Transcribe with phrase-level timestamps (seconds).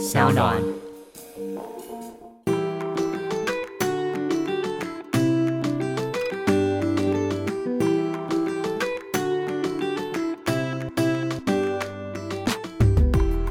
[0.00, 0.56] 小暖。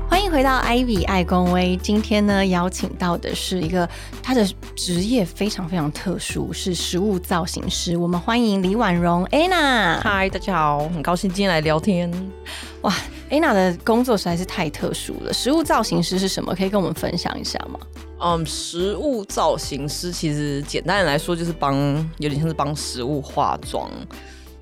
[0.09, 1.77] 欢迎回到 Ivy 爱公威。
[1.77, 3.87] 今天呢，邀请到的是一个
[4.23, 4.43] 他的
[4.75, 7.95] 职业非常非常特殊，是食物造型师。
[7.95, 10.01] 我们欢迎李婉容 Anna。
[10.01, 12.11] 嗨，大家好，很高兴今天来聊天。
[12.81, 12.91] 哇
[13.29, 15.33] ，Anna 的工作实在是太特殊了。
[15.33, 16.53] 食物造型师是什么？
[16.55, 17.79] 可以跟我们分享一下吗？
[18.21, 21.75] 嗯，食物造型师其实简单的来说，就是帮
[22.17, 23.89] 有点像是帮食物化妆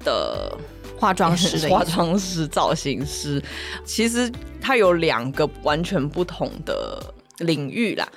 [0.04, 0.56] 的
[1.00, 3.42] 化妆师的化妆师、造型师。
[3.84, 4.32] 其实
[4.62, 7.02] 它有两个完全不同的
[7.40, 8.08] 领域啦。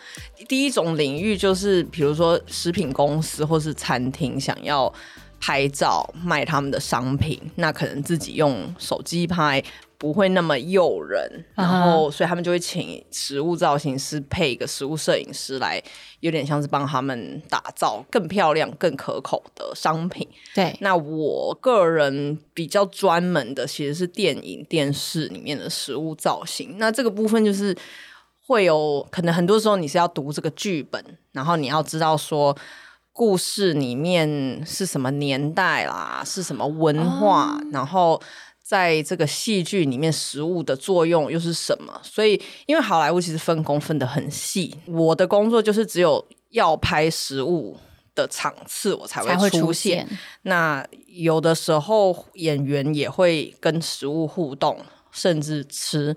[0.46, 4.92] 第一种领域就是，比如说食品公司或是餐厅想要
[5.40, 9.62] 拍照卖他们的商品，那可能自己用手机拍。
[10.00, 15.78] 不会那么诱人，然后所以他们就会请食物造型师配一个食物摄影师来，
[16.20, 20.26] 有点像是帮他们打造更漂亮、更可口的商品。
[20.54, 26.76] 对，那我个人比较专门的其实是电影、电视里面的食物造型。
[26.78, 27.76] 那这个部分就是
[28.46, 32.56] 会有可能很多时候你是要读这个剧本，然后你要知道说
[33.12, 38.18] 故事里面是什么年代啦，是什么文化，哦然后。
[38.70, 42.00] 在这个戏剧里面，食物的作用又是什么？
[42.04, 47.76] 所以，因为好莱坞其实分工分得很细，我的工作就是只有要拍食物
[48.14, 49.72] 的场次，我才才会出。
[49.72, 50.08] 现。
[50.42, 54.78] 那有的时候演员也会跟食物互动，
[55.10, 56.16] 甚至吃。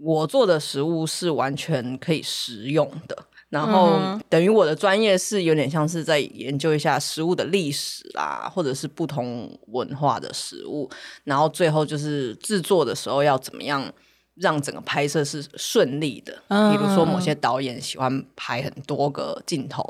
[0.00, 10.90] 我做的食物是完全可以食用的，然后等于我的专业是有点像是在研究一下食物的历史啦，或者是不同文化的食物，
[11.24, 13.92] 然后最后就是制作的时候要怎么样。
[14.36, 19.84] 让整个拍摄是顺利的，嗯比如说某些导演喜欢拍很多个镜头，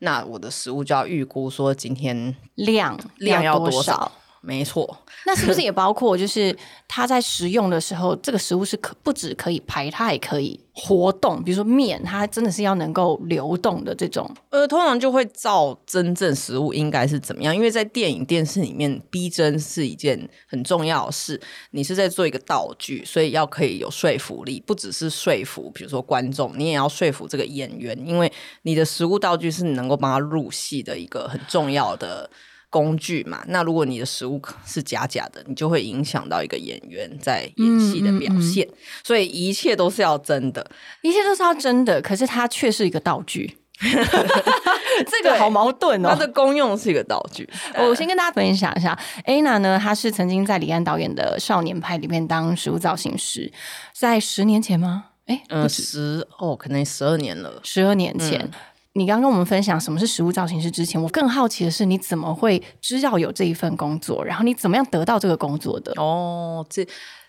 [0.00, 4.10] 那我的食物就要预估说今天量量要多多少？
[4.46, 4.96] 没错，
[5.26, 11.42] 那是不是也包括，就是它在食用的时候，这个食物是可不止可以排，它还可以活动。
[11.42, 14.30] 比如说面，它真的是要能够流动的这种。
[14.50, 21.40] 呃，通常就会照真正食物应该是怎么样，因为在电影、电视里面，逼真是一件很重要的事。
[21.72, 28.32] 你是在做一个道具，所以要可以有说服力，不只是说服，比如说观众，你也要说服这个演员，因为
[28.62, 32.30] 你的食物道具是你能够帮他入戏的一个很重要的。
[32.68, 38.68] 工具嘛，那如果你的食物是假假的，你就会影响到一个演员在演戏的表现，
[39.04, 40.68] 所以一切都是要真的。
[41.02, 43.58] 一切都是要真的，可是它却是一个道具。
[43.78, 46.08] 这个好矛盾哦。
[46.08, 47.48] 它的功用是一个道具。
[47.76, 53.52] 我先跟大家分享一下，Anna 呢，她是曾经在李安导演的《少年派》里面当食物造型师，
[53.92, 55.06] 在十年前吗？
[55.26, 57.60] 哎，嗯，十哦，可能十二年了。
[57.62, 58.50] 十二年前。
[58.96, 65.92] 你刚跟我们分享什么是食物造型师之前，我更好奇的是你怎么会知道有这一份工作，然后你怎么样得到这个工作的？
[65.96, 66.86] 哦，这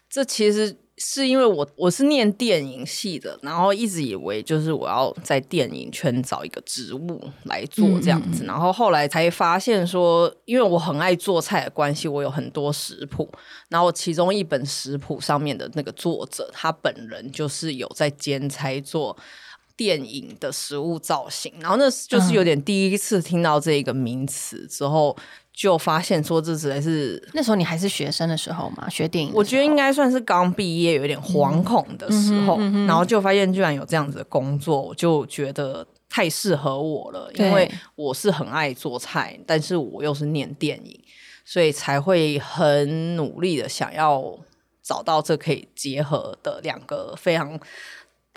[0.10, 13.30] 这其实是因为我我是念电影系的，然后一直以为就是我要在电影圈找一个职务来做这样子，然后后来才发现说，因为我很爱做菜的关系，我有很多食谱，
[13.68, 19.18] 然后其中一本食谱上面的那个作者，他本人就是有在兼差做。
[19.78, 25.16] 电影的食物造型，然后那就是有点第一次听到这个名词之后，
[25.54, 41.00] 就发现说这实在是那时候你还是学生的时候嘛，学电影我觉得应该算是刚毕业，有点惶恐的时候，然后就发现居然有这样子的工作，我就觉得太适合我了，因为我是很爱做菜，但是我又是念电影，
[41.46, 44.40] 所以才会很努力的想要
[44.82, 47.60] 找到这可以结合的两个非常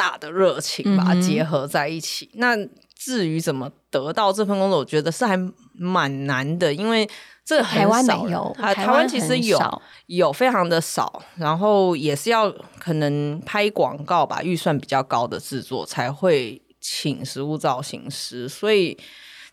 [0.00, 2.30] 大的热情，把它结合在一起。
[2.36, 2.56] 那
[2.96, 5.36] 至于怎么得到这份工作，我觉得是还
[5.74, 7.06] 蛮难的，因为
[7.44, 9.58] 这台湾少没有，台湾其实有
[10.06, 18.96] 有非常的少，然后也是要可能拍广告吧，预算比较高的制作才会请食物造型师，所以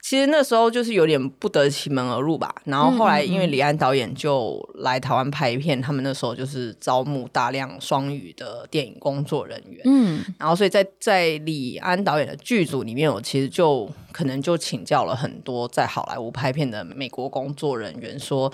[0.09, 2.55] 其实那时候就是有点不得其门而入吧。
[2.63, 18.49] 然后后来因为李安导演就来台湾拍片，他们那时候就是招募大量双语的电影工作人员，嗯，然后所以在在李安导演的剧组里面，我其实就可能就请教了很多在好莱坞拍片的美国工作人员，说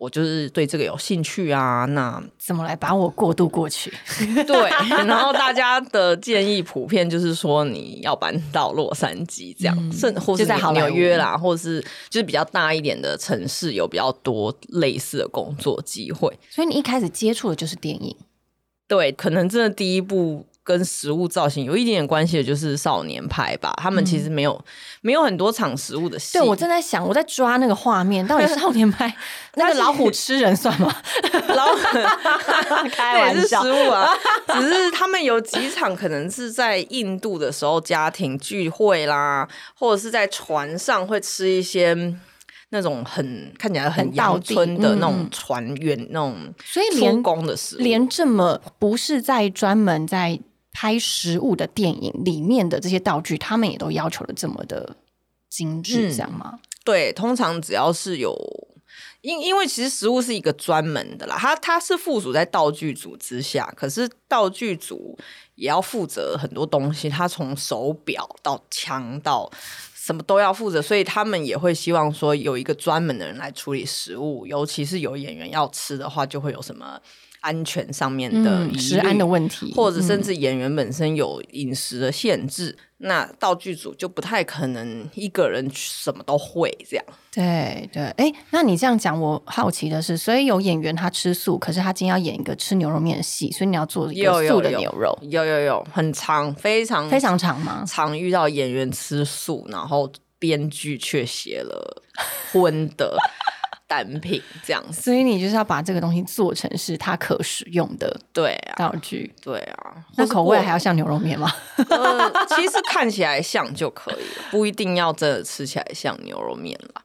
[0.00, 1.84] 我就是对这个有兴趣啊。
[1.84, 3.92] 那怎么来把我过渡过去？
[4.46, 4.70] 对，
[5.06, 16.32] 然后大家的建议普遍就是说你要搬到洛杉矶这样，甚、或是就在纽约啦，或是就是比较大一点的城市有比较多类似的工作机会。
[16.48, 18.16] 所以你一开始接触的就是电影，
[18.88, 23.74] 对，可能真的第一步跟食物造型有一点点关系的，就是少年派吧。
[23.78, 24.64] 他们其实没有、
[25.00, 26.38] 没有很多场食物的戏。
[26.38, 29.12] 对我正在想，我在抓那个画面，到底少年派
[29.56, 30.94] 那个老虎吃人算吗？
[31.56, 31.74] 老
[32.92, 34.08] 开那也是玩笑食物啊，
[34.54, 42.14] 只是他们有几场可能是在印度的时候家庭聚会啦，或者是在船上会吃一些。
[42.72, 50.38] 那种很看起来很很道地阳春的那嗯种船员、那种所以连出工的事，连这么不是在专门在
[50.72, 54.96] 拍食物的电影里面的这些道具，他们也都要求的这么的
[55.48, 56.60] 精致，嗯这样吗？
[56.84, 58.34] 对，通常只要是有，
[59.20, 65.18] 因因为其实食物是一个专门的啦，它它是附属在道具组之下，可是道具组
[65.56, 69.50] 也要负责很多东西，它从手表到枪到
[69.94, 76.98] 什么都要负责，所以他们也会希望说有一个专门的人来处理食物，尤其是有演员要吃的话，就会有什么
[77.40, 87.04] 安全上面的食安的问题，或者甚嗯至演员本身有饮食的限制，那道具组就不太可能一个人什么都会这样。
[87.32, 97.84] 对对，哎，那你这样讲，我好奇的是，所以有演员他吃素，可是他今天要演一个吃牛肉面的戏，所以你要做一有素的牛肉，有有有，很长，非常非常长吗？
[97.86, 102.02] 常遇到演员吃素，然后编剧却写了
[102.52, 103.16] 荤的
[103.90, 105.02] 单品这样子。
[105.02, 109.34] 所以你就是要把这个东西做成是它可使用的对啊，道具。
[109.42, 111.52] 对啊，那口味还要像牛肉面吗？
[111.90, 117.02] 呃，其实看起来像就可以了，不一定要真的吃起来像牛肉面啦。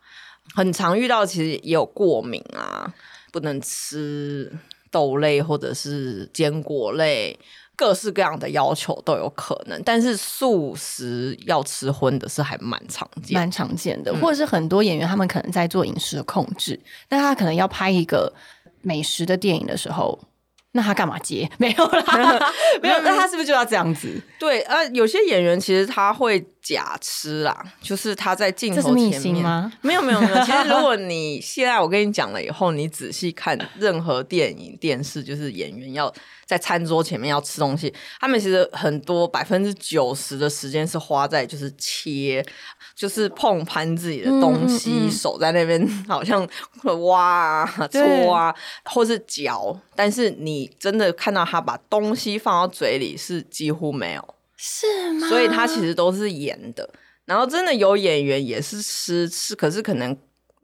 [0.56, 2.94] 很常遇到，其实也有过敏啊，
[3.32, 4.54] 不能吃
[4.92, 7.38] 豆类或者是坚果类，
[7.76, 9.82] 各式各样的要求都有可能。
[9.84, 13.34] 但是素食要吃荤的是还蛮常见。
[13.34, 18.34] 蛮常见嗯的，或者是很多演员他们可能在做饮食的控制，但他可能要拍一个
[18.82, 20.20] 美食的电影的时候，
[20.76, 21.50] 那他干嘛接？
[21.58, 22.52] 没有啦，
[22.84, 24.22] 没有，那他是不是就要这样子？
[24.38, 29.72] 对，呃，有些演员其实他会假吃啦，就是他在镜头前面辛吗？
[29.82, 36.14] 没有没有没有，其实如果你现在我跟你讲了以后，你仔细看任何电影、电视，就是演员要
[36.46, 42.46] 在餐桌前面要吃东西，他们其实很多百分之九十的时间是花在就是切，
[42.96, 46.48] 就是碰盘自己的东西，嗯嗯嗯手在那边 好像
[47.08, 48.56] 挖啊、搓啊，
[48.86, 54.36] 或是嚼，但是你真的看到他把东西放到嘴里是几乎没有。
[54.58, 55.28] 是吗？
[55.28, 56.90] 所以他其实都是演的。
[57.26, 60.16] 然后真的有演员也是吃吃，可是可能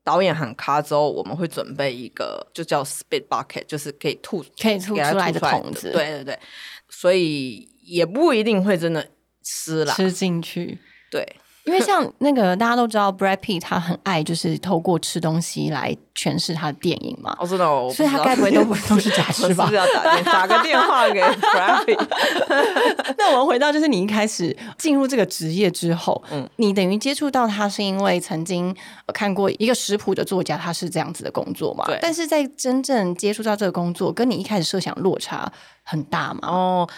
[0.03, 6.39] 导演喊卡之后，我们会准备一个就叫 spit bucket，就是可以吐可以吐出来吐的桶子，对对对，
[6.87, 9.05] 所以也不一定会真的
[9.43, 9.93] 吃啦。
[9.93, 10.77] 吃进去。
[11.09, 11.27] 对，
[11.65, 19.75] 因为像那个大家都知道，Brad Pitt 他很爱就是透过吃东西来诠释他的电影嘛，哦知道，哦所以他该不会都 不都是假吃吧是？
[19.75, 22.07] 要打电打个电话给 Brad？Pitt
[23.17, 28.75] 那我们回到就是你一开始进入这个职业之后，嗯，你等于接触到他是因为曾经
[29.05, 31.85] 呃看过一个食谱的作家，他是这样子的工作嘛？
[31.85, 35.51] 对但是在真正接触到这个工作，跟你一开始设想落差
[35.83, 36.39] 很大嘛？
[36.49, 36.89] 哦，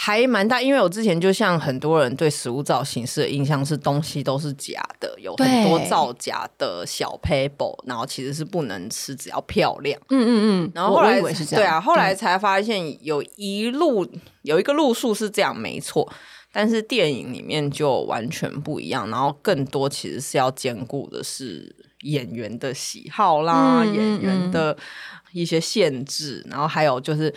[0.00, 10.00] 还蛮大，因为我之前就像很多人对食物造型式的印象是东西都是假的，有很多造假的小 paper，然后其实是不能吃，只要漂亮。
[10.10, 10.30] 嗯嗯
[10.64, 14.08] 嗯，然后后来对啊，后来嗯才发现有一路
[14.42, 16.08] 有一个路数是这样，没错。
[16.52, 24.76] 但是电影里面就完全不一样，然后更多其实是要兼顾的是演员的喜好啦，演员的
[25.32, 27.34] 一些限制，然后还有就是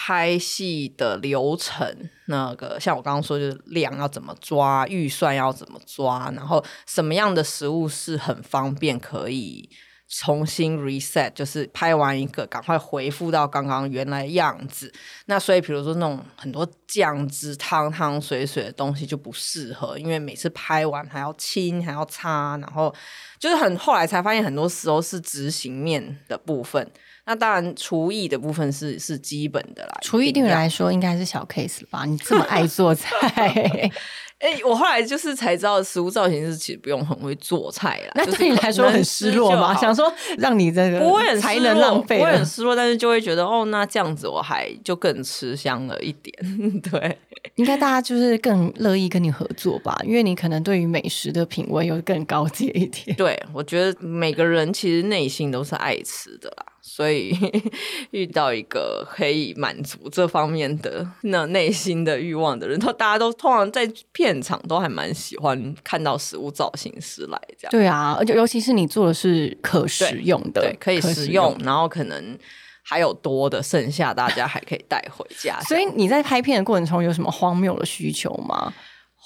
[0.00, 9.68] 拍戏的流程，那个像我刚刚说，就是量要怎么抓，预算要怎么抓，然后什么样的食物是很方便可以
[10.06, 14.92] 重新 reset，就是拍完一个赶快回复到刚刚原来样子。
[15.26, 22.94] 那所以比如说那种很多酱汁汤汤水水的东西就不适合，因为每次拍完还要清还要擦，然后
[23.40, 26.88] 就是很后来才发现，很多时候是执行面的部分。
[27.28, 29.98] 那当然，厨艺的部分是是基本的啦。
[30.00, 32.06] 厨艺对你来说应该是小 case 了吧？
[32.06, 33.12] 你这么爱做菜，
[34.38, 38.12] 哎、我后来就是才知道，食物造型师其实不用很会做菜啦。
[38.14, 39.74] 那就是对你来说很失落吗？
[39.76, 42.46] 想说让你这个不会很才能浪费不会很。
[42.46, 46.34] 失落，但是就会觉得哦，那这样子我还就更吃香了一点。
[46.80, 47.18] 对，
[47.56, 53.14] 应该大家就是更乐意跟你合作吧，因为你可能对于美食的品味又更高阶一点。
[53.16, 57.36] 对我觉得每个人其实内心都是爱吃的啦，所以
[58.12, 67.70] 遇到一个可以满足这方面的那内心的欲望的人，都大家都通常在片场都还蛮喜欢看到食物造型师来这样。
[67.70, 72.38] 对啊，而且尤其是你做的是可食用的，对，可以食用，然后可能
[72.82, 75.60] 还有多的剩下，大家还可以带回家。
[75.62, 78.72] 所以你在拍片的过程中有什么荒谬的需求吗？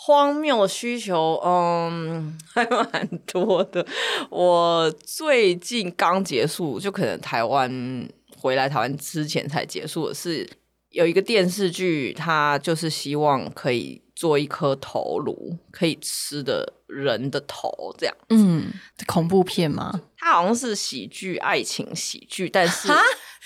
[0.05, 3.87] 荒谬的需求，嗯， 还蛮多的。
[4.31, 10.49] 我最近刚结束，就可能台湾回来台湾之前才结束的是
[10.91, 18.17] 有一个电视剧，它就是希望可以做一颗头颅，可以吃的人的头，这样。
[18.31, 18.73] 嗯，
[19.07, 20.01] 恐怖片吗？
[20.19, 22.89] 它好像是喜剧，爱情喜剧，但是。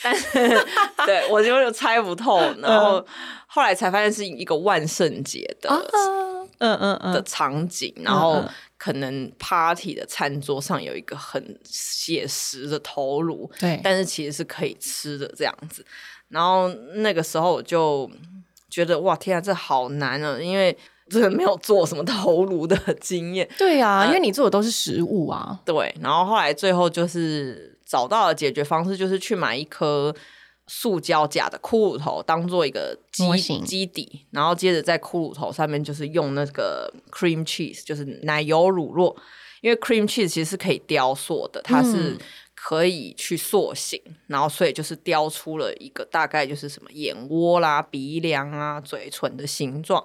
[0.02, 0.66] 但是，
[1.06, 3.04] 对我就猜不透，然后
[3.46, 5.70] 后来才发现是一个万圣节的，
[6.58, 8.44] 嗯嗯嗯的场景，然后
[8.76, 15.84] 可能 party 的餐桌上有一个很写实的头颅，对，但是其实是可以吃的这样子。
[16.28, 18.10] 然后那个时候我就
[18.68, 20.76] 觉得哇，天啊，这好难啊，因为
[21.08, 23.48] 真的没有做什么头颅的经验。
[23.56, 25.58] 对啊，因为你做的都是食物啊。
[25.64, 27.74] 对，然后后来最后就是。
[27.86, 30.14] 找到的解决方式就是去买一颗
[30.66, 39.16] 塑胶假的骷髅头，当做一个基基底，然后接着在骷髅头上面就是用那个 cream cheese，就是奶油乳酪，
[39.60, 42.18] 因为 cream cheese 其实是可以雕塑的，它是
[42.56, 50.04] 可以去塑形，然后所以就是雕出了一个大概就是什么眼窝啦、鼻梁啊、嘴唇的形状。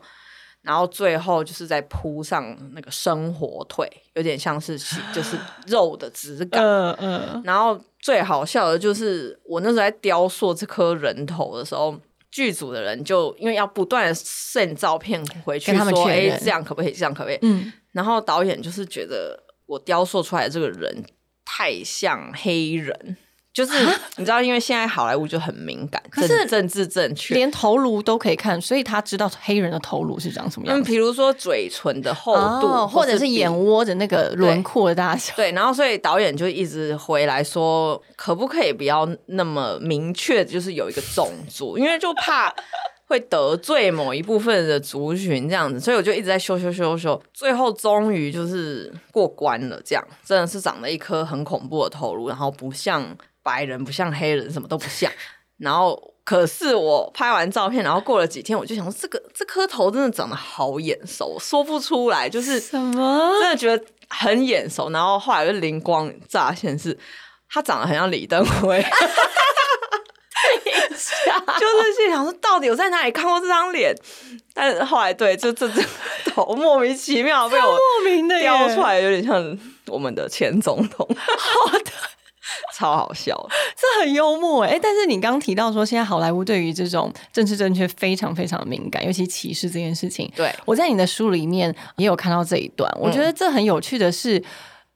[0.61, 4.77] 然后最后就是再铺上那个生火腿，有点像是
[5.13, 5.37] 就是
[5.67, 6.63] 肉的质感。
[6.63, 7.41] 嗯嗯。
[7.43, 11.99] 然后最好笑的就是我那时候在雕塑这颗人头的时候，
[12.29, 16.91] 剧组的人就因为要不断的 send 照片回去说，哎，这样可不可以？
[16.91, 17.39] 这样可不可以？
[17.41, 17.73] 嗯。
[17.91, 21.03] 然后导演就是觉得我雕塑出来的这个人
[21.43, 23.17] 太像黑人。
[23.53, 23.73] 就是
[24.15, 30.79] 你知道，因为现在好莱坞就很敏感，可是政治正确，连头颅都可以看，所以他知道黑人的头颅是长什么样。
[30.79, 35.33] 嗯，比如说嘴唇的厚度，或者是眼窝的那个轮廓的大小。
[35.35, 42.55] 对，然后所以导演就一直回来说，可不可以不要那么明确，就是有一个种族，因为就怕
[43.07, 45.77] 会得罪某一部分的族群这样子。
[45.77, 49.81] 所以我就一直在修修修修，最后终于就是过关了。
[49.83, 53.05] 这样真的是长了一颗很恐怖的头颅，然后不像。
[53.43, 55.11] 白人不像黑人，什么都不像。
[55.57, 64.89] 然后，可是我拍完照片，然后过了几天，我就想说，这个这颗头真的长得好眼熟，说不出来，就是什么，真的觉得很眼熟。
[64.89, 66.97] 然后后来就灵光乍现，是
[67.47, 68.83] 他长得很像李登辉。
[71.59, 73.95] 就是心想说，到底我在哪里看过这张脸？
[74.53, 75.81] 但是后来，对，就这这
[76.25, 77.79] 头莫名其妙被我莫
[78.09, 81.07] 名的雕出来，有点像我们的前总统。
[81.37, 81.90] 好的。
[82.81, 83.37] 超好笑，
[83.77, 84.79] 这很幽默哎！
[84.81, 90.31] 但是你刚刚提到说，现在好莱坞对于这种政治正确非常非常敏感，尤其歧视这件事情。
[90.35, 92.91] 对，我在你的书里面也有看到这一段。
[92.99, 94.43] 我觉得这很有趣的是，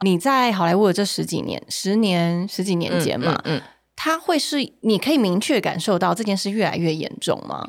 [0.03, 3.61] 你在好莱坞的这十几年、十年、十几年间嘛，嗯，
[3.95, 7.63] 他会是你可以明确感受到这件事越来越严重吗？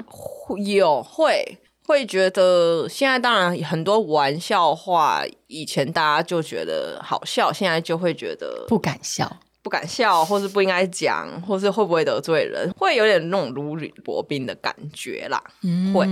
[0.64, 9.30] 有会会觉得现在当然很多玩笑话，以前大家就觉得好笑，现在就会觉得不敢笑。
[9.66, 15.42] 不敢笑，或是不应该讲，或是会不会得罪人，会有点那种如履薄冰的感觉啦。
[15.64, 16.06] 嗯，会，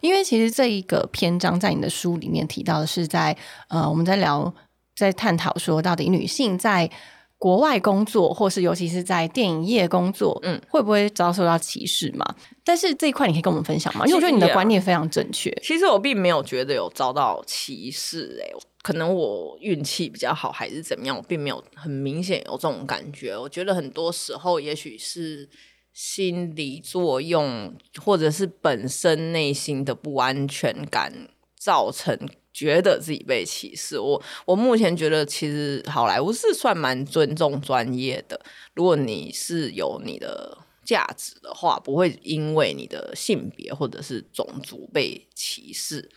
[0.00, 3.36] 因为其实这一个篇章在你的书里面提到的是在
[3.68, 4.54] 呃，我们在聊，
[4.94, 6.88] 在探讨说到底女性在
[7.36, 12.24] 国外工作，或是尤其是在电影业工作，嗯，会不会遭受到歧视嘛？
[12.64, 14.06] 但是这一块你可以跟我们分享吗？
[14.06, 15.50] 因为我觉得你的观念非常正确。
[15.60, 18.54] 其实我并没有觉得有遭到歧视，哎。
[18.84, 21.16] 可能我运气比较好，还是怎么样？
[21.16, 23.34] 我并没有很明显有这种感觉。
[23.34, 25.48] 我觉得很多时候，也许是
[25.94, 27.74] 心理作用，
[28.04, 33.98] 或者是本身内心的不安全感，造成觉得自己被歧视。
[33.98, 38.38] 我我目前觉得，其实好莱坞是算蛮尊重专业的。
[38.74, 46.10] 如果你是有你的价值的话，不会因为你的性别或者是种族被歧视。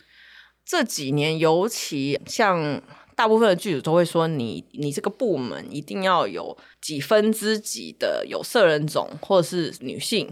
[0.68, 2.78] 这几年，尤其像
[3.16, 10.28] 大部分的剧组都会说，你你这个部门一定要有几分之几的有色人种，或者是女性，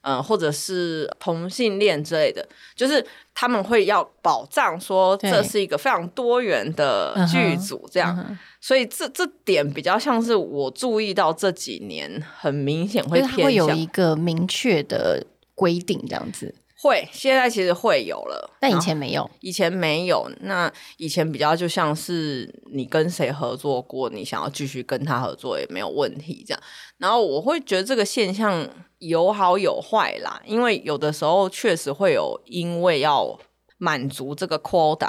[0.00, 8.38] 嗯，或者是同性恋之类的，就是他们会要保障说这是一个非常多元的剧组，这样。
[8.62, 16.54] 所以这这点比较像是我注意到这几年很明显会偏向有一个明确的规定这样子。
[16.84, 19.30] 会，现在其实会有了，但以前没有。
[19.40, 26.62] 以前没有，那以前比较就像是你跟谁合作过，你想要继续跟他合作也没有问题这样。
[26.98, 33.40] 然后我会觉得这个现象有好有坏啦，因为有的时候确实会有，因为要
[33.78, 35.08] 满足这个 quota，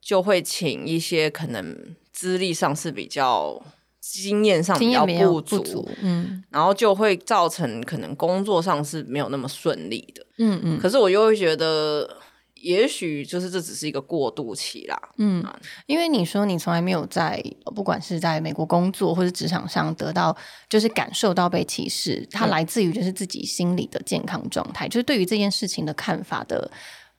[0.00, 3.62] 就会请一些可能资历上是比较
[4.12, 10.78] 经验上比较不足，嗯，然后就会造成可能工作上是没有那么顺利的，嗯嗯。
[10.78, 12.18] 可是我又会觉得。
[12.62, 15.44] 也许就是这只是一个过渡期啦，嗯，
[15.84, 17.40] 因为你说你从来没有在
[17.76, 20.36] 不管是在美国工作或者职场上得到，
[20.68, 26.68] 就是感受到被歧视，它来自于就是自己心理的健康状态，就是对于这件事情的看法的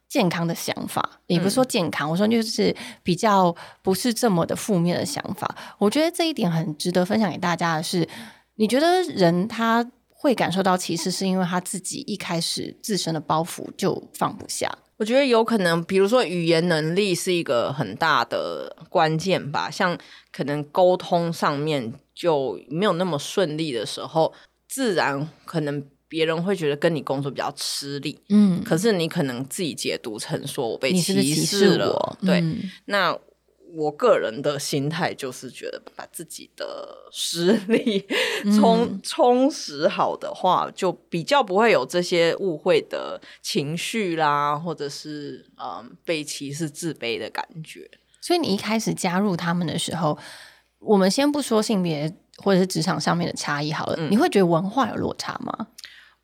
[0.07, 5.55] 健康的想法，也不是说健康，我说就是比较不是这么的负面的想法。
[5.77, 8.07] 我觉得这一点很值得分享给大家的是，
[8.55, 14.71] 你觉得人他会感受到歧视，是因为他自己一开始自身的包袱就放不下。
[14.97, 19.69] 我觉得有可能，比如说语言能力是一个很大的关键吧。
[19.69, 19.95] 像
[20.31, 24.33] 可能沟通上面就没有那么顺利的时候，
[24.67, 28.19] 自然可能别人会觉得跟你工作比较吃力。
[28.29, 32.43] 嗯，可是你可能自己解读成说我被歧视了，对，
[32.85, 33.17] 那。
[33.75, 38.07] 我个人的心态就是觉得，把自己的实力
[38.57, 47.91] 充充实好的话，就比较不会有这些误会的情绪啦，或者是嗯被歧视、自卑的感觉。
[48.21, 50.17] 所以你一开始加入他们的时候，
[50.79, 55.67] 我们先不说性别或者是职场上面的差异好了，你会觉得文化有落差吗？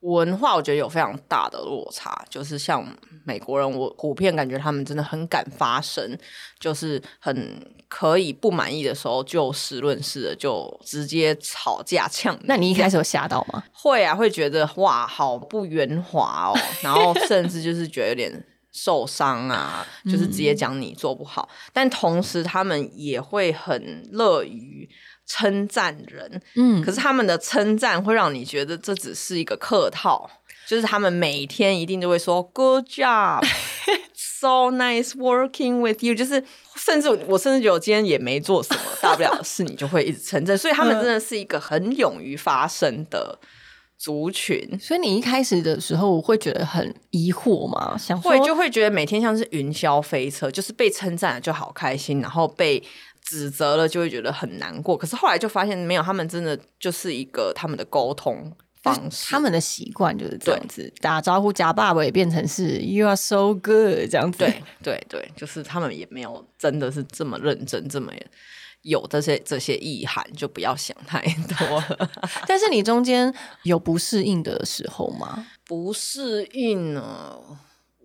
[0.04, 2.86] 文化我觉得有非常大的落差，就是像
[3.24, 6.18] 美国人，我普遍感觉他们真的很敢发声，
[6.60, 12.38] 就是很可以不满意的时候就事论事的，就直接吵架呛。
[12.44, 13.64] 那你一开始有吓到吗？
[13.72, 24.90] 会啊，会觉得哇，好不圆滑哦， 然后甚至就是觉得有点受伤啊，就是直接讲你做不好，但同时他们也会很乐于。
[25.34, 30.30] 称赞人，嗯，可是他们的称赞会让你觉得这只是一个客套，
[30.68, 36.44] 就是他们每天一定都会说 “good job”，“so nice working with you”，就是
[36.76, 43.40] 甚至我甚至觉得我今天也没做什么 大不了的事，你就会一直称赞，所以他们真的是一个很勇于发声的
[43.98, 44.78] 族群。
[44.80, 47.98] 所以你一开始的时候会觉得很疑惑吗？
[47.98, 52.84] 想会就会觉得每天像是云霄飞车，就是被称赞就好开心，然后被。
[53.34, 68.14] 指责了就会觉得很难过，可是后来就发现没有，他们真的就是一个他们的沟通方式，他们的习惯就是这样子打招呼加爸爸也变成是 You are so good 这样子，对对对，就是他们也没有真的是这么认真，这么
[68.84, 71.20] 有这些这些意涵，就不要想太
[71.58, 71.84] 多。
[72.48, 75.48] 但是你中间有不适应的时候吗？
[75.66, 77.40] 不适应呢？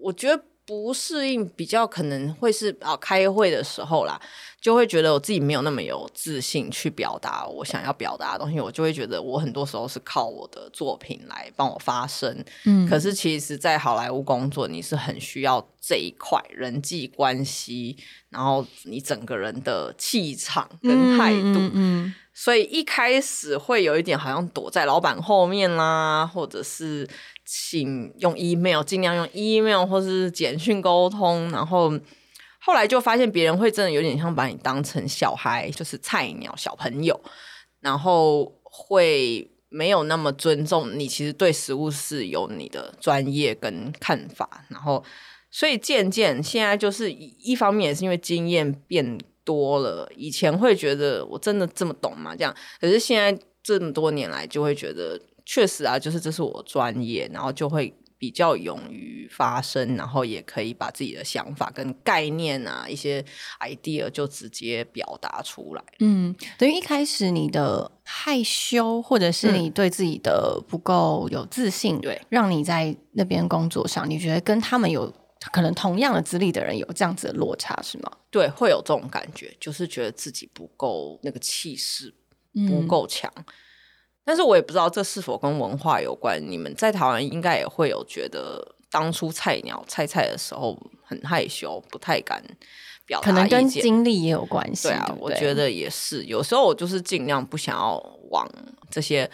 [0.01, 4.21] 我觉得不适应比较可能会是啊，开会的时候啦。
[4.61, 12.45] 就会觉得我自己没有那么有自信去表达我想要表达的东西，我就会觉得我很多时候是靠我的作品来帮我发声。
[12.65, 17.97] 嗯，可是其实，在好莱坞工作，你是很需要这一块人际关系，
[18.31, 21.71] 然后你整个人的气场跟态度。
[21.75, 27.09] 嗯，所以一开始会有一点好像躲在老板后面啦，或者是
[27.51, 31.99] 请用 email，尽量用 email 或是简讯沟通，然后。
[32.61, 37.19] 后来就发现别人会真的有点像把你当成小孩，就是菜鸟小朋友，
[37.81, 41.07] 然后会没有那么尊重你。
[41.07, 45.03] 其实对食物是有你的专业跟看法，然后
[45.51, 52.35] 所以渐渐现在就是一方面也是因为经验变多了，以前会觉得我真的这么懂吗？
[52.37, 57.95] 这样，可是现在这么多年来就会觉得确实啊，就是这是我专业，然后就会。
[58.21, 63.25] 比较勇于发声，然后也可以把自己的想法跟概念啊，一些
[63.61, 65.85] idea 就直接表达出来。
[66.01, 75.15] 嗯，等于一开始你的害羞，或者是你对自己的不够有自信，对，让你在那边工作上，你觉得跟他们有
[75.53, 78.11] 可能同样的资历的人有这样子的落差，是吗？
[78.33, 82.13] 对，会有这种感觉，就是觉得自己不够那个气势
[82.69, 83.33] 不够强。
[84.29, 86.39] 但是我也不知道这是否跟文化有关。
[86.39, 92.45] 你们在台湾应该也会有觉得，当初菜鸟菜菜的时候很害羞，不太敢
[93.07, 94.89] 表达可能跟经历也有关系。
[94.89, 96.25] 对啊，我觉得也是。
[96.25, 97.97] 有时候我就是尽量不想要
[98.29, 98.47] 往
[98.91, 99.31] 这些。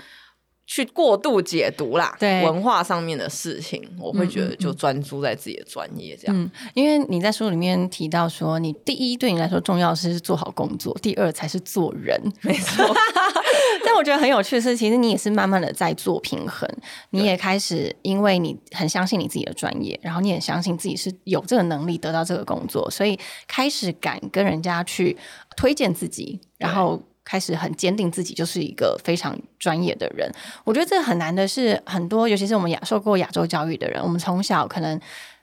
[0.67, 6.37] 去过度解读啦，对文化上面的事情，我会觉得就专注在自己的专业这样。
[6.37, 12.19] 嗯，因为你在书里面提到说，你第一对你来说重要是做好工作，第二才是做人。
[12.41, 12.83] 没错，
[13.85, 16.67] 但我觉得很有趣的是，其实你也是慢慢的在做平衡。
[17.11, 25.17] 你也开始，因为你很相信你自己的专业，然后你也相信自己是有这个能力得到这个工作，所以开始敢跟人家去
[25.57, 27.03] 推荐自己，然后。
[27.25, 30.31] 开始很坚定自己就是一个非常专业的人，
[30.63, 35.01] 我觉得这很难的是很多，尤其是我们亚受过亚洲教育的人，我们从小可能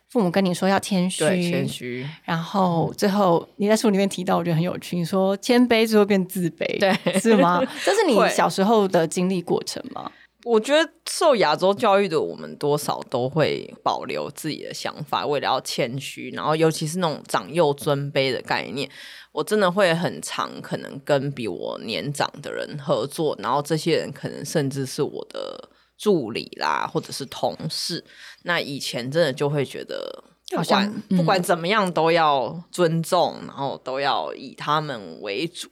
[0.10, 2.08] 父母跟你说要谦虚，对，谦虚。
[2.24, 7.62] 然后最后你在书里面提到，我觉得很有趣，你说谦卑最后变自卑，对，是吗？
[7.84, 10.12] 这是你小时候的经历过程吗？
[10.43, 18.89] 我觉得受亚洲教育的我们，多少都会保留自己的想法，为了要谦虚，然后尤其是那种长幼尊卑的概念，
[19.32, 28.04] 我真的会很常可能跟比我年长的人合作，然后这些人可能甚至是我的助理啦，或者是同事。
[28.43, 30.23] 那以前真的就会觉得。
[30.51, 35.69] 不好像管不管怎么样，都要尊重，然后都要以他们为主。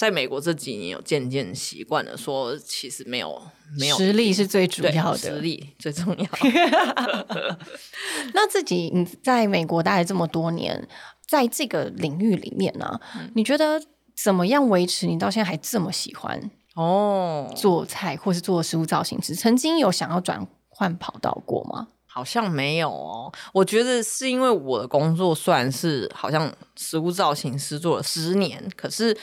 [0.00, 3.38] 在美国这几年，有渐渐习惯了，说其实没有
[3.78, 6.26] 没有实力是最主要的，实力最重要。
[8.32, 10.88] 那自己你在美国待了这么多年，
[11.28, 13.78] 在这个领域里面呢、嗯你觉得
[14.16, 19.34] 怎么样维持你到现在还这么喜欢哦，做菜，或是做食物造型师？
[19.34, 21.88] 曾经有想要转换跑道过吗？
[22.06, 23.30] 好像没有哦。
[23.52, 29.14] 我觉得是因为我的工作虽然是好像食物造型师做了十年，可是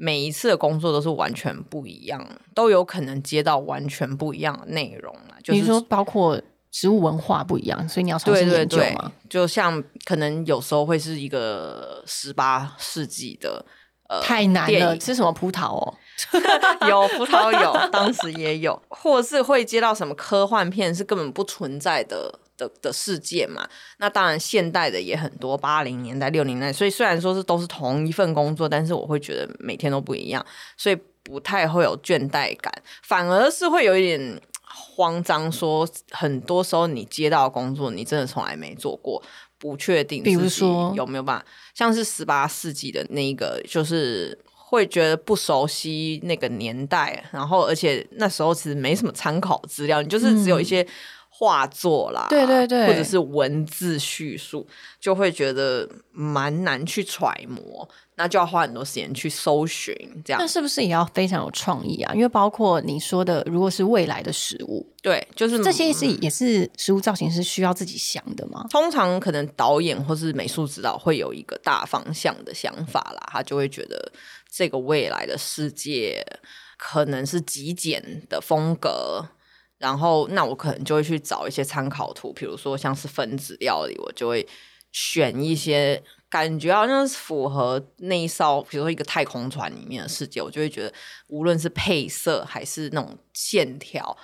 [0.00, 5.36] 每一次的工作都是完全不一样，都有可能接到完全不一样的内容啦。
[5.42, 13.64] 就是说，包括植物文化不一样，所以你要重对新对对研究吗？，就像可能有时候会是一个十八世纪的。
[14.08, 15.94] 呃，太难了，吃什么葡萄哦？
[16.88, 23.66] 有葡萄有，当时也有，或是会接到什么科幻片是根本不存在的的的世界嘛？
[23.96, 30.44] 那当然，现代的也很多，八零年代、六零年代，所以虽然说是都是同一份工作，但是我会觉得每天都不一样，
[30.76, 32.70] 所以不太会有倦怠感，
[33.02, 39.22] 反而是会有一点慌张，说很多时候你接到工作，你真的从来没做过。
[39.60, 41.44] 不确定，比如说有没有办法，
[41.74, 50.86] 像是十八世纪的那一个，就是会觉得不熟悉那个年代，然后而且那时候其实没什么参考资料，你就是只有一些
[51.38, 54.66] 画作啦，嗯对对对或者是文字叙述，
[54.98, 62.12] 就会觉得蛮难去揣摩，那就要花很多时间去搜寻，这样那是不是也要非常有创意啊？
[62.12, 68.66] 因为包括你说的，如果是未来的食物，对，就是这些是也是食物造型是需要自己想的吗？
[68.68, 74.10] 通常可能导演或是美术指导会有一个大方向的想法啦，他就会觉得
[74.50, 76.26] 这个未来的世界
[76.76, 79.24] 可能是极简的风格，
[79.78, 84.46] 然后那我可能就会去找一些参考图，比如说像是分子料理，我就会
[84.92, 90.92] 选一些感觉好像是符合那一艘，比如说一个太空船里面的世界，我就会觉得
[91.28, 94.16] 无论是配色还是那种线条。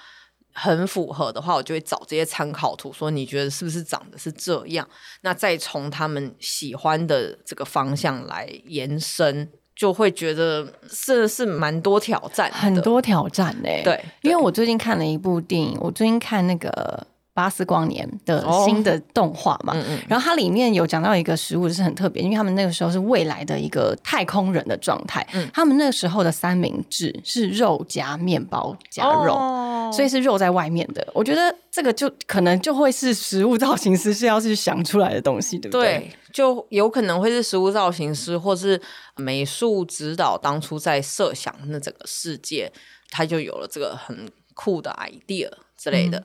[0.56, 4.88] 很符合的话，我就会找这些参考图，说你觉得是不是长得是这样？
[5.22, 18.64] 那再从他们喜欢的这个方向来延伸，就会觉得是是蛮多挑战，很多挑战呢、对，因为我最近看了一部电影，我最近看那个巴斯光年的哦。
[18.64, 20.02] 新的动画嘛，嗯嗯。
[20.08, 25.46] 然后它里面有讲到一个食物是很特别，因为他们那个时候是未来的一个太空人的状态，嗯。
[25.52, 29.34] 他们那个时候的三明治是肉夹面包加肉。
[29.34, 29.90] 哦。
[29.92, 35.98] 所以是肉在外面的，我觉得这个就可能就会是食物造型师是要去想出来的东西，对不对？
[35.98, 38.80] 对，就有可能会是食物造型师或是
[39.16, 42.72] 美术指导当初在设想那整个世界，
[43.10, 46.12] 他就有了这个很酷的 idea 之类嗯。
[46.12, 46.24] 的。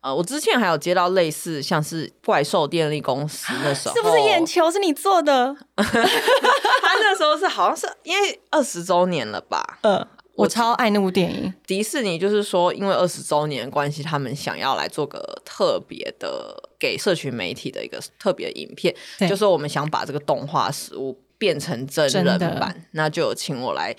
[0.00, 5.56] 呃，我之前还有接到类似像是怪兽电力公司那时候，是不是眼球是你做的？
[5.76, 9.78] 他那时候是好像是因为二十周年了吧？
[9.82, 10.06] 嗯，
[10.36, 11.52] 我超爱那部电影。
[11.66, 18.94] 迪士尼就是说，因为二十周年的关系，他们想要来做个特别的给社群媒体的一个特别影片，
[19.28, 23.96] 就说我们想把这个动画食物变成真人版，那就有请我来。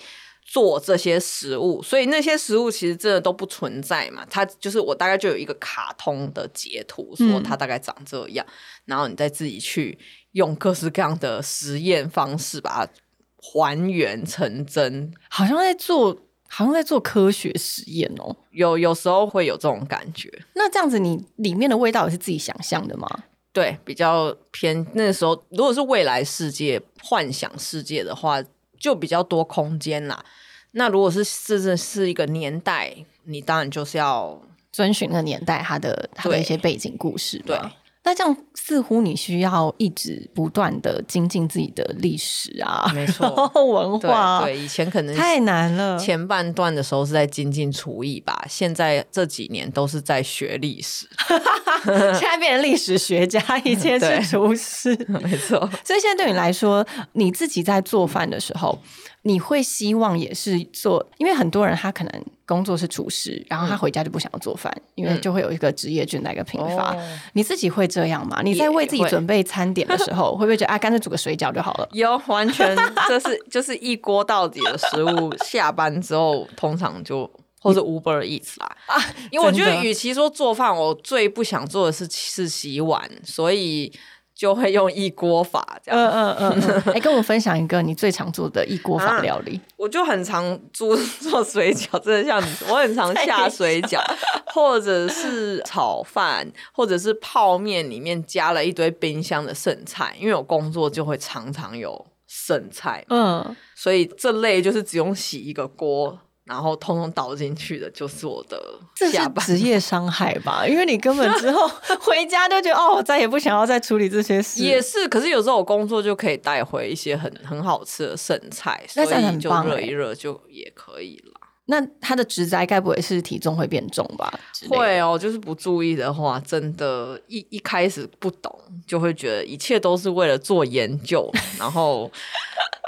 [0.52, 4.26] 做这些食物，所以那些食物其实真的都不存在嘛。
[4.28, 8.44] 它就是我大概就有一个卡通的截图，说嗯它大概长这样，
[8.84, 9.96] 然后你再自己去
[10.32, 12.92] 用各式各样的实验方式把它
[13.36, 15.14] 还原成真。
[15.28, 18.34] 好像在做，好像在做科学实验哦。
[18.50, 23.08] 有有时候会有这种感觉，那这样子，你里面的味道也是自己想象的吗？
[23.52, 28.42] 对，比较偏那个时候，如果是未来世界、幻想世界的话，
[28.80, 30.24] 就比较多空间啦。
[30.72, 32.92] 那如果是是是是一个年代，
[33.24, 34.40] 你当然就是要
[34.72, 37.70] 遵循那个年代它的它的一些背景故事对嘛。
[38.02, 45.98] 那这样似乎你需要一直不断的精进自己的历史啊，没错然后文对化，对，以前可能太难了。
[45.98, 51.06] 前半段的时候是在精进厨艺吧，现在这几年都是在学历史，
[51.84, 54.96] 现在变成历史学家，以前对是厨师。
[55.22, 55.58] 没错。
[55.84, 58.78] 所以现在对你来说，你自己在做饭的时候，
[59.22, 66.92] 你会希望也是做，因为很多人他可能工作是厨师，然后他回家就不想要做饭，因为就会有一个职业倦怠跟贫乏。
[66.96, 66.98] 哦
[67.32, 68.40] 你自己会这样吗？
[68.42, 71.88] 你在为自己准备餐点的时候，会不会觉得啊，干脆煮个水饺就好了？
[71.94, 78.96] 有完全这是就是一锅到底的食物，下班之后通常就或者 Uber Eats 啦啊，
[79.30, 83.92] 因为我觉得与其说做饭，我最不想做的是是洗碗，所以
[84.40, 86.00] 就会用一锅法这样。
[86.00, 86.94] 嗯嗯嗯嗯。
[86.94, 89.60] 哎、跟我们分享一个你最常做的一锅法啊料理。
[89.76, 94.00] 我就很常做做水饺，真的像你，我很常下水饺，
[94.54, 106.18] 或者是炒饭，或者是泡面里面加了一堆冰箱的剩菜，因为我工作就会常常有剩菜，嗯，所以这类就是只用洗一个锅，
[106.50, 108.60] 然后通通倒进去的，就是我的
[108.92, 109.46] 这是下班。
[109.46, 110.66] 职业伤害吧？
[110.66, 111.68] 因为你根本之后
[112.02, 114.60] 回家就觉得哦，我再也不想要再处理这些事。
[114.64, 121.39] 也是，可是有时候我工作就可以带回一些很很好吃的剩菜，所以就热一热就也可以了。
[121.70, 124.28] 那他的职灾该不会是体重会变重吧？
[124.68, 128.52] 会哦，就是不注意的话，真的，一一开始不懂，
[128.84, 132.10] 就会觉得一切都是为了做研究， 然后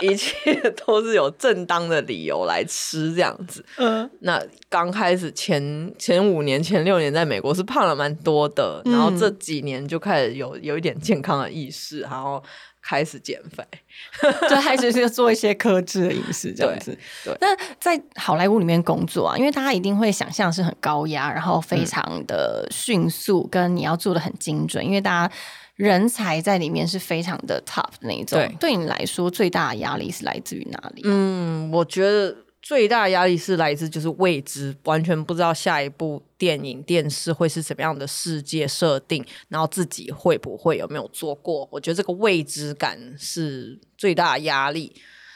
[0.01, 3.65] 一切都是有正当的理由来吃这样子。
[3.77, 12.43] 嗯那刚开始前前五年、前六年在美国是胖了蛮多的，然后这几年就开始有有一点健康的意识，然后
[12.83, 13.65] 开始减肥。
[14.51, 16.97] 就开始是做一些克制的饮食这样子。
[17.25, 25.35] 对对那在好莱坞里面工作啊，因为大家一定会想象是很高压，然后非常的迅速，跟你要做的很精准，因为大家。
[25.77, 31.01] 人才在里面是非常的 top 的那一种，对对你来说最大的压力是来自于哪里？
[31.07, 41.69] 嗯，我觉得最大压力是来自就是未知，完全不知道下一部电影、电视会是什么样的世界设定，然后自己会不会有没有做过。
[41.73, 44.95] 我觉得这个未知感是最大压力。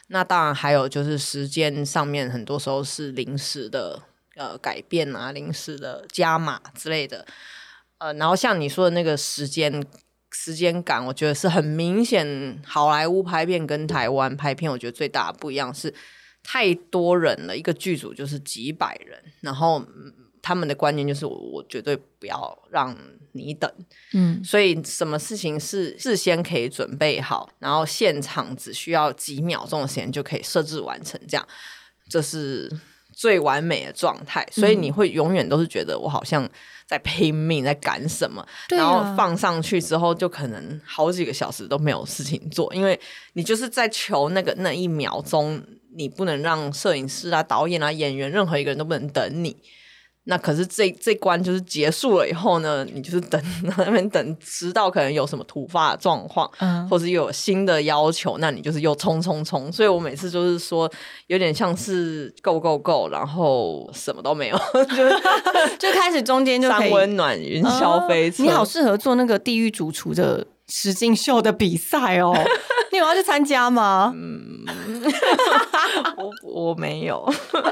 [0.08, 4.00] 那当然还有就是时间上面，很多时候是临时的
[4.36, 7.26] 呃改变啊，临时的加码之类的。
[7.98, 9.84] 呃，然后像你说的那个时间
[10.30, 12.62] 时间感，我觉得是很明显。
[12.64, 15.92] 好莱坞拍片跟台湾拍片，我觉得最大的不一样是
[16.46, 20.12] 太多人了，一个剧组就是几百人，然后、嗯
[20.46, 22.96] 他们的观念就是我我绝对不要让
[23.32, 23.68] 你等，
[24.12, 31.44] 嗯，所以什么事情是事先可以准备好，然后现场只需要几秒钟的时间就可以设置完成，这样
[32.08, 32.70] 这是
[33.12, 34.46] 最完美的状态。
[34.52, 36.48] 所以你会永远都是觉得我好像
[36.86, 38.48] 在拼命，在赶什么，啊。
[38.68, 42.96] 然后放上去之后，就可能好几个小时都没有事情做，因为
[43.32, 45.60] 你就是在求那个那一秒钟，
[45.96, 49.56] 你不能让摄影师啊、导演啊、演员任何一个人都不能等你。
[50.28, 53.40] 那可是这这关就是结束了以后呢，你就是等
[53.78, 59.70] 那边等，直到可能有什么突发的状况，嗯或者又有新的要求，那你就是又冲冲冲。
[59.70, 60.90] 所以我每次就是说，
[61.28, 65.10] 有点像是 go go go，然后什么都没有， 就是
[65.78, 68.42] 就开始中间就三温暖云霄飞车。
[68.42, 72.34] 哦你好适合做那个地狱主厨的实境秀的比赛哦，
[72.92, 74.12] 你有要去参加吗？
[74.14, 74.64] 嗯
[76.16, 76.32] 我
[76.70, 77.24] 我没有，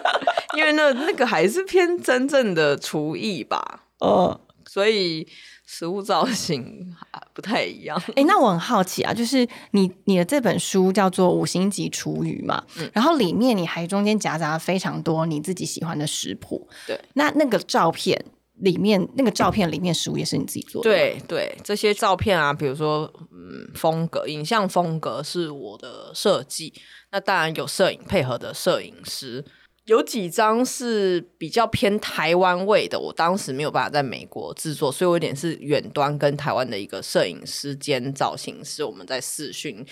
[0.57, 5.27] 因为那那个还是偏真正的厨艺吧，呃，所以
[5.67, 8.01] 食物造型还不太一样。
[8.15, 12.89] 哎、那我很好奇啊，就是你你的这本书叫做《五星级厨余》嘛，嗯。
[12.93, 18.25] 然后里面你还中间夹杂了非常多你自己喜欢的食谱，对，那那个照片
[18.61, 26.73] 里面那个照片里面食物也是你自己做的，，对对，这些照片啊，比如说嗯，风格、影像风格是我的设计，
[27.11, 29.45] 那当然有摄影配合的摄影师。
[29.87, 39.85] 有几张是比较偏台湾味的，我当时没有办法在美国制作，所以我有点是远端跟台湾的一个摄影师兼造型师，我们在视讯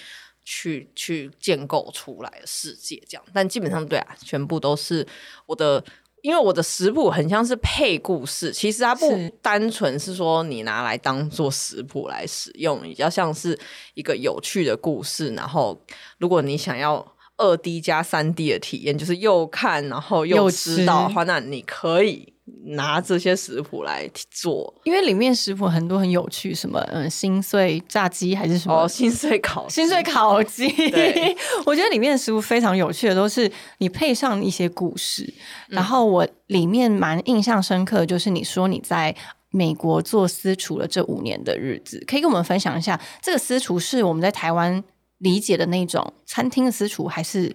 [0.46, 3.24] 去去建构出来的世界，这样。
[3.34, 5.06] 但基本上对啊，全部都是
[5.44, 5.84] 我的，
[6.22, 13.58] 因为我的食谱很像是配故事，其实它不单纯是说你拿来当做食谱来使用，比较像是
[13.94, 15.34] 一个有趣的故事。
[15.34, 15.78] 然后，
[16.18, 17.04] 如果你想要
[17.36, 22.31] 二 D 加三 D 的体验，就是又看然后又又吃到的话，那你可以
[22.64, 24.74] 拿这些食谱来做。
[24.84, 35.22] 因为里面食谱很多很有趣，什么嗯心碎炸鸡还是什么哦，心碎烤心碎烤鸡对， 我觉得里面的食物非常有趣的，都是你配上一些故事。
[35.68, 39.14] 嗯然后我里面蛮印象深刻的，就是你说你在
[39.50, 44.82] 美国做私厨了这五年的日子，可以跟我们分享一下，这个私厨是我们在台湾
[45.18, 47.54] 理解的那种餐厅的私厨，还是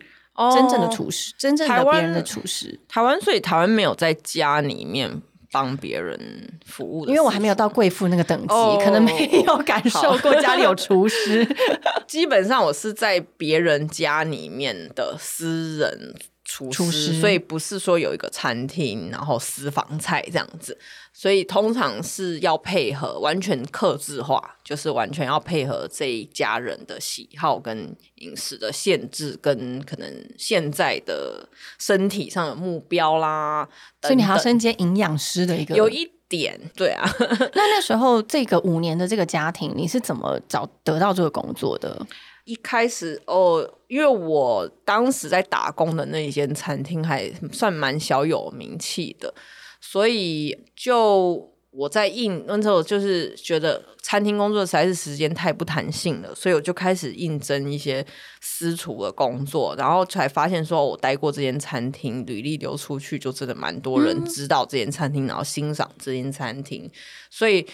[0.54, 2.80] 真正的厨师，真正哦台湾的别人的厨师？
[2.90, 5.22] 台湾，所以台湾没有在家里面
[5.52, 6.20] 帮别人
[6.66, 7.68] 服务的，因为我还没有到。
[7.70, 11.48] 贵妇那个等级，哦可能没有感受过家里有厨师。
[12.08, 16.16] 基本上我是在别人家里面的私人
[16.50, 20.76] 厨厨师师，所以不是说有一个餐厅，然后私房菜这样子，
[21.12, 33.68] 所以通常是要配合完全克制化，就是完全要配合这一家人的喜好跟饮食的限制，跟可能现在的身体上的目标啦，
[34.02, 35.76] 所以你还要身兼营养师的一个。
[35.76, 42.08] 有一点对啊， 那那时候这个五年的这个家庭，你是怎么找得到这个工作的？
[42.48, 49.34] 一开始哦，因为我当时在打工的那一间餐厅还算蛮小有名气的，
[49.82, 58.06] 所以就我在应那时候就是觉得餐厅工作实在是时间太不弹性了，所以我就开始应征一些
[58.40, 66.90] 私厨的工作，然后才发现说我待过这间餐厅，履历流出去就真的蛮多人知道这间餐厅，然后欣赏这间餐厅，
[67.30, 67.68] 所以。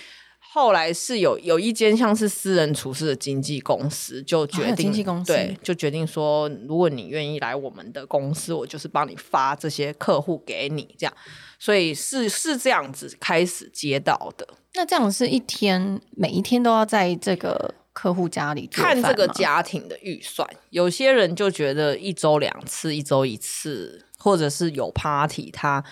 [0.53, 5.33] 后来是有有一间像是私人厨师的经纪公司，就决定、经纪公司。
[5.33, 11.13] 对，就决定说，如果你愿意来我们的公司，我就是帮你发这些客户给你，这样，
[11.57, 14.47] 所以是是这样子开始接到的。
[14.75, 25.83] 那这样是一天每一天都要在这个客户家里看这个家庭的预算，有些人就觉得一周两次，一周一次，或者是有 party，他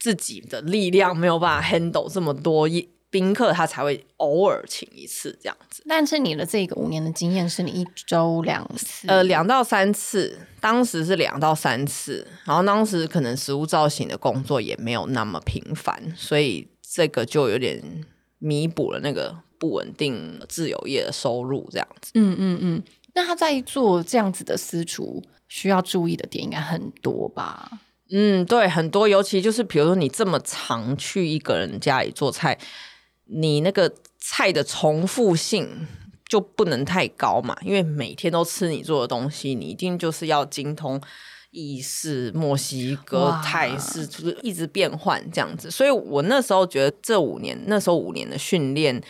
[0.00, 5.84] 自己的力量没有办法 handle 这么多一宾客，他才会偶尔请一次这样子。
[5.86, 17.82] 但是你的这个五年的经验是你一周两次，呃，两到三次，当时是两到三次，然后当时可能食物造型的工作也没有那么频繁，所以这个就有点
[18.38, 22.12] 弥补了那个不稳定自由业的收入，这样子。
[22.14, 22.82] 嗯嗯嗯。
[23.14, 27.70] 那他在做这样子的私厨，需要注意的点应该很多吧？
[28.14, 32.58] 嗯，对，很多，尤其就是比如说你这么常去一个人家里做菜，
[33.32, 35.86] 你那个菜的重复性
[36.28, 41.00] 就不能太高嘛，因为每天都吃你做的东西，你一定就是要精通
[41.50, 45.70] 意式、墨西哥哇、泰式，就是一直变换这样子。
[45.70, 49.02] 所以我那时候觉得这五年，那时候五年的训练。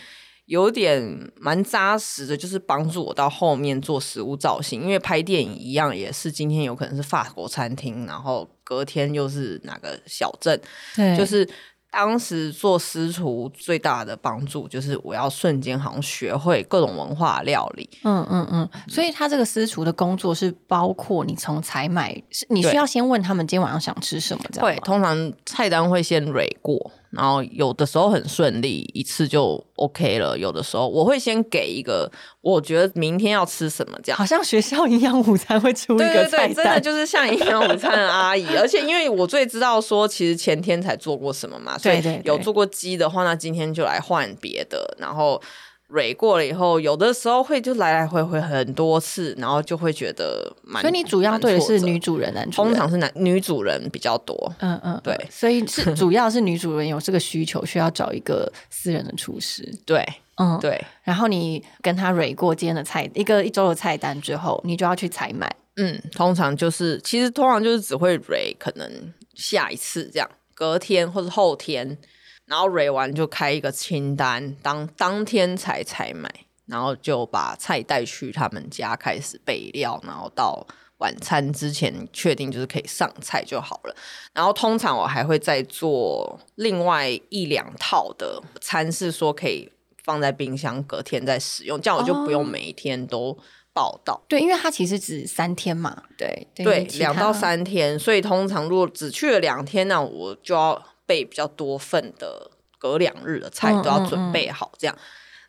[0.47, 1.01] 有点
[1.37, 10.59] 蛮扎实的，就是帮助我到后面做食物造型，因为拍电影一样，也是今天有可能是法国餐厅，然后隔天又是哪个小镇，
[10.97, 11.47] 对就是
[11.93, 18.69] 当时做私厨最大的帮助就是我要瞬间好像学会各种文化料理，嗯嗯嗯。
[18.87, 24.81] 所以他这个私厨的工作是包括你从采买，是你需要先问他们今天晚上想吃什么，这样会吗？
[24.83, 30.37] 通常菜单会先蕊过，然后有的时候很顺利，一次就 OK 了。
[30.37, 34.17] 有的时候我会先给一个，我觉得明天要吃什么这样。
[34.17, 45.41] 好像学校营养午餐会出一对对对，真的就是像营养午餐的阿姨， 而且因为我最知道说，其实前天才做过什么嘛，所以有做过鸡的话，那今天就来换别的，然后
[45.87, 50.81] 蕊过了以后，有的时候会就来来回回很多次，然后就会觉得蛮。
[50.81, 54.53] 所以你主要对的是女主人、男主人，通常是男女主人比较多。
[54.59, 59.71] 嗯嗯，对嗯所以是主要是女主人有这个需求，需要找一个私人的厨师。
[59.85, 60.03] 对
[60.37, 60.57] 嗯，。
[60.59, 65.53] 对，然后你跟他蕊过今天的菜一个一周的菜单之后，你就要去采买。
[65.75, 71.97] 嗯，通常就是其实通常就是只会蕊，可能下一次这样，隔天或者后天，
[72.45, 76.29] 然后蕊完就开一个清单，当当天才采买，
[76.65, 80.65] 然后就把菜带去他们家开始备料，然后到
[80.97, 83.95] 晚餐之前确定就是可以上菜就好了。
[84.33, 89.71] 然后通常我还会再做另外一两套的餐，是说可以
[90.03, 93.37] 放在冰箱隔天再使用，这样我就不用哦每一天都
[93.73, 94.21] 报道。
[94.27, 97.33] 对，因为它其实只三天嘛，对对，两到。
[97.33, 104.97] 三天，所以通常如果只去了两天，那我就要备比较多份的隔两日的菜嗯都要准备好，这样。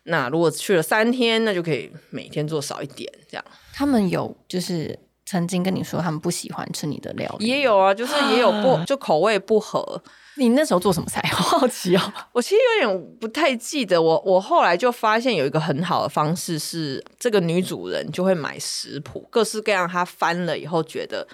[0.03, 3.43] 那如果去了三天，那就可以每天做少一点，这样。
[3.73, 10.01] 他们有就是曾经跟你说他们不喜欢吃你的料理，也有啊，就是也有不就口味不合。
[10.37, 11.21] 你那时候做什么菜？
[11.29, 12.13] 好好奇哦。
[12.33, 21.25] 我其实有点不太记得，我我后来就发现有一个很好的方式是，这个女主人就会买食谱，各式各样，她翻了以后觉得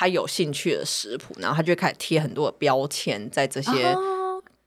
[0.00, 3.92] 她有兴趣的食谱，然后他就会开始贴很多的标签在这些。
[3.92, 4.16] 哦。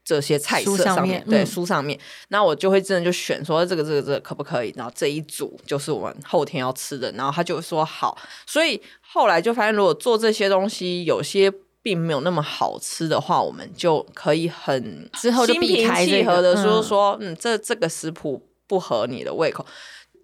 [0.06, 11.50] 这些菜书色上面，对书上面，那我就会真的就选说这个这个这个可不可以，然后这一组就是我们后天要吃的，然后他就说好，所以后来就发现，如果做这些东西有些
[11.82, 16.84] 并没有那么好吃的话，我们就可以很之后就避心平气和的说嗯。
[16.84, 19.66] 说，嗯，这这个食谱不合你的胃口。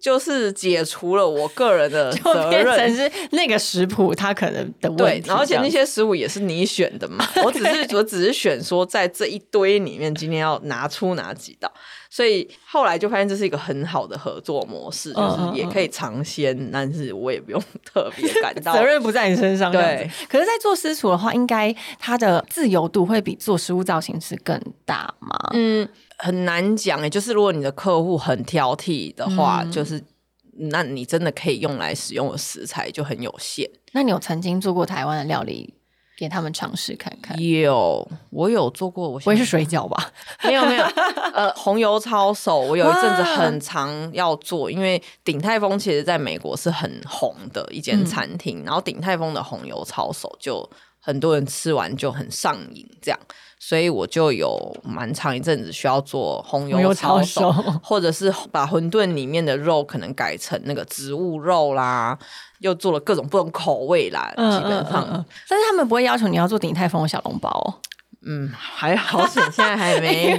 [0.00, 2.96] 就是解除了我个人的 就责变成任。
[2.96, 11.70] 是那个食谱它可能的问对题，，然后而且那些食物也是你选的嘛，我只是 我只是选说在这一堆里面今天要拿出哪几道，
[12.08, 19.70] 所以后来就发现这是一个很好的合作模式，就是也可以尝鲜，但是我也不用 特别感到责任不在你身上。
[19.70, 25.36] 对可是，在做私厨的话，应该它的自由度会比做食物造型师更大嘛？
[25.52, 25.86] 嗯，
[26.22, 30.02] 很难讲诶，就是如果你的客户很挑剔的话，嗯就是
[30.70, 33.68] 那你真的可以用来使用的食材就很有限。
[33.92, 35.74] 那你有曾经做过台湾的料理
[36.18, 37.40] 给他们尝试看看？
[37.42, 40.12] 有，我有做过，我不会是水饺吧？
[40.44, 40.84] 没有没有，
[41.32, 50.68] 呃，红油抄手，我有一阵子很常要做，因为鼎泰丰其实在美国是很红的一嗯间餐厅，然后鼎泰丰的红油抄手就
[51.00, 53.18] 很多人吃完就很上瘾，这样，
[53.58, 62.18] 所以我就有蛮长一阵子需要做红红油油抄抄手，或者是把馄饨里面的肉可能改成那个植物肉啦，
[62.58, 65.06] 又做了各种不同口味啦，基本上。
[65.10, 67.74] 嗯但是他们不会要求你要做鼎泰丰的小笼包哦。
[68.22, 70.32] 嗯，还好险，现在还没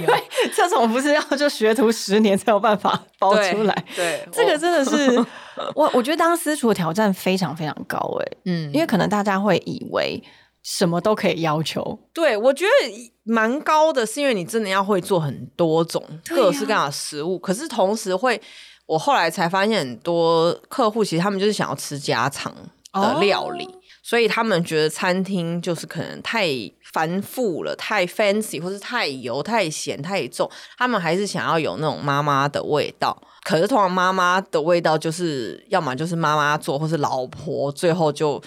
[0.54, 3.84] 这种不是要就学徒十年才有办法包出来？
[3.96, 5.18] 对，这个真的是
[5.74, 10.22] 我，我觉得当私厨的挑战非常非常高哎、嗯因为可能大家会以为
[10.62, 18.40] 什么都可以要求，对，我觉得蛮高的，是因为你真的要会做很多种各式各样的食物，可是同时会，
[18.86, 22.54] 我后来才发现很多客户其实他们就是想要吃家常
[22.92, 23.64] 的料理。
[23.64, 26.48] 哦所以他们觉得餐厅就是可能太
[26.92, 33.16] 繁复了，太 fancy，或是太油、太咸、太重，他们还是想要有那种妈妈的味道。
[33.44, 38.42] 可是通常妈妈的味道就是要么就是妈妈做，或是老婆最后就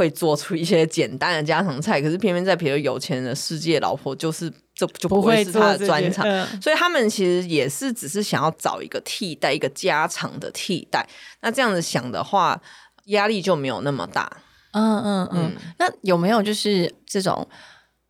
[0.00, 2.00] 会做出一些简单的家常菜。
[2.00, 6.26] 可是偏偏在比如有钱人的世界，老婆就是这就不会是他的专长。
[6.26, 11.06] 嗯所以他们其实也是只是想要找一个替代，一个家常的替代。
[11.42, 12.58] 那这样子想的话，
[13.06, 14.30] 压力就没有那么大。
[14.72, 15.52] 嗯嗯嗯。
[15.78, 17.46] 那有没有就是这种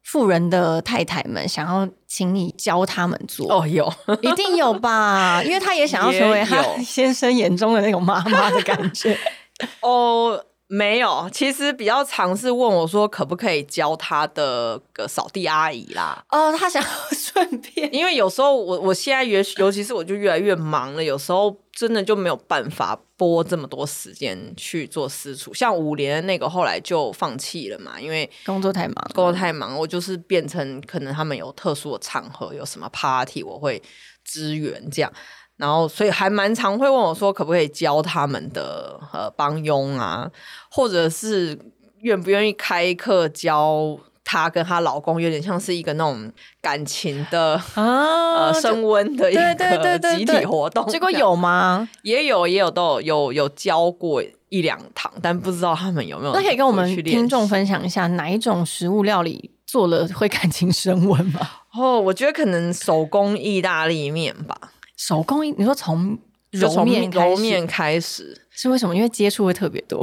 [0.05, 3.53] 富人的太太们想要请你教他们做？
[3.53, 9.18] 哦，有，一定有吧，因为他也想要 成为他先生眼中的那种妈妈的感觉。
[9.82, 10.43] 哦，
[10.73, 16.25] 没有，其实比较常是问我说，可不可以教他的个扫地阿姨啦？
[16.29, 25.53] 哦，他想要 顺便因为有时候我我现在尤尤其是我就越来越忙了，有时候真的就没有办法拨这么多时间去做私厨。
[25.53, 33.83] 像五连的那个后来就放弃了嘛，因为工作太忙，工作太忙，我就是变成可能他们有特殊的场合，有什么 party，我会
[34.25, 35.12] 支援这样。
[35.61, 40.31] 然后，所以还蛮常会问我说，可不可以教他们的呃帮佣啊，
[40.71, 41.59] 或者是
[42.01, 46.33] 愿不愿意开课教她跟她老公，有点像是一个那种
[46.63, 50.87] 感情的啊呃升温的一个集体活动。
[50.87, 51.89] 结果有吗？
[52.03, 61.41] 也有也有都有有有教过一两堂，但不知道他们有没有 那可以跟我们听众分享一下哪一种食物料理做了会感情升温吗？
[61.75, 64.57] 哦，我觉得可能手工意大利面吧，
[65.01, 66.19] 手工艺，你说从
[66.51, 68.47] 揉面揉面开始。
[68.51, 68.95] 是为什么？
[68.95, 69.99] 因为接触会特别多。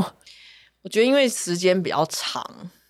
[0.81, 2.43] 我觉得因为时间比较长，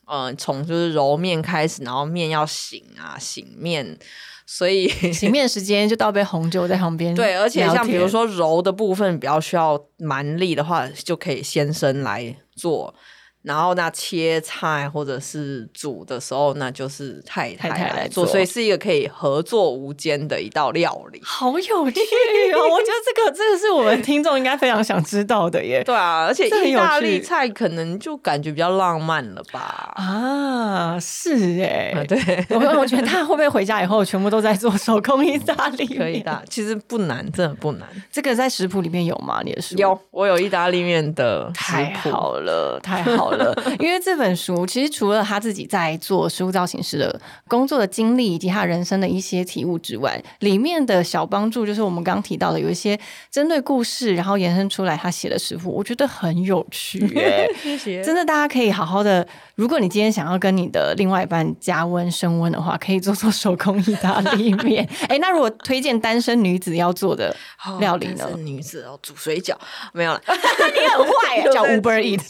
[0.05, 3.99] 嗯，从就是揉面开始，然后面要醒啊，醒面，
[4.45, 12.95] 所以 醒面时间就倒杯红酒在旁边对，而且像比如说揉的部分比较需要蛮力的话，就可以先生来做。
[13.43, 21.21] 然后那切菜或者是煮的时候，那就是太太太太来做，所以是一个可以合作无间的一道料理。
[21.23, 21.79] 好有趣哦！
[21.81, 25.83] 我觉得这个这个是我们听众应该非常想知道的耶。
[25.83, 29.93] 对啊，而且意大利菜可能就感觉比较浪漫了吧？
[29.95, 35.99] 啊，是哎、啊，对，我我觉得他会不会回家以后全部都在做手工意大利面？
[35.99, 37.88] 可以的，其实不难，真的不难。
[38.11, 39.41] 这个在食谱里面有吗？
[39.45, 43.55] 你的书有，我有意大利面的食太谱，好了，太好了！
[43.80, 52.99] 因为这本书其实除了他自己在做食物造型师的工作的经历，以及他人生的一些体悟之外，里面的小帮助就是我们刚刚提到的，有一些
[53.32, 58.03] 针对故事，然后延伸出来他写的食谱，我觉得很有趣 耶、谢谢。
[58.03, 59.28] 真的，大家可以好好的。
[59.55, 64.88] 如果你今天想要跟你的另外一半加温升温的话，可以做做手工意大利面。
[65.09, 69.55] 哎，那如果推荐单身女子要做的哦料理呢女子哦，煮水饺
[69.93, 72.21] 没有了，你很坏耶叫 Uber Eat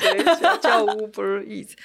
[0.86, 1.70] 叫 Uber Eat。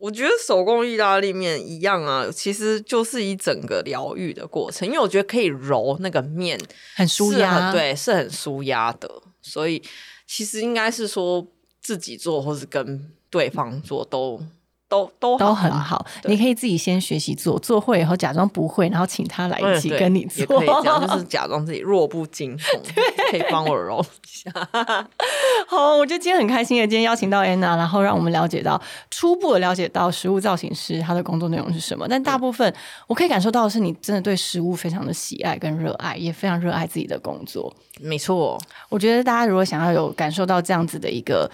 [0.00, 6.58] 我觉得手工意大利面一样啊，其实就是一整个疗愈的过程，因为我觉得可以揉那个面，
[6.94, 9.22] 很舒压，对，是很舒压的。
[9.42, 9.82] 所以
[10.26, 11.46] 其实应该是说
[11.82, 14.42] 自己做或是跟对方做都
[14.90, 16.04] 都都都很好。
[16.24, 20.66] 你可以自己先学习做，做会以后假装不会，然后请他来一起跟你做也可以。
[20.82, 22.82] 这样，就是假装自己弱不禁风，
[23.30, 24.50] 可以帮我揉一下。
[25.68, 28.80] 好，我觉得今天很开心的，今天邀请到 Anna，然后让我们了解到
[29.10, 32.08] 初步的了解到食物造型师他的工作内容是什么。
[32.08, 32.74] 但大部分
[33.06, 37.72] 我可以感受到的是，你真的对食物非常的喜爱跟热爱，也非常热爱自己的工作。
[38.00, 41.48] 没错，我觉得大家如果想要有感受到这样子的一个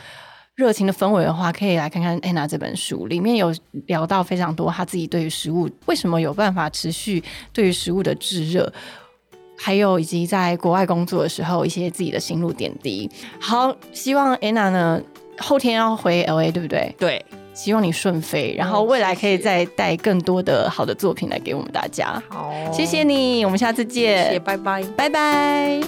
[0.57, 3.55] 热情的氛围的话，可以来看看 Anna 这本书，里面有
[3.87, 8.73] 聊到非常多他自己对于食物为什么有办法持续对于食物的炙热。
[9.59, 13.11] 还有以及在国外工作的时候一些自己的心路点滴。
[13.41, 15.01] 好，希望 Anna 呢
[15.39, 16.95] 后天要回 LA，对不对？
[16.99, 22.23] 对，希望你顺飞，然后嗯未来可以再带更多的好的作品来给我们大家。
[22.29, 24.83] 好，谢谢你，我们下次见，谢谢，拜拜。
[24.97, 25.81] 拜拜。